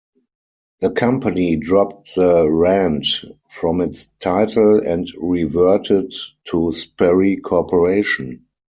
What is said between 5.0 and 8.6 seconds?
reverted to Sperry Corporation.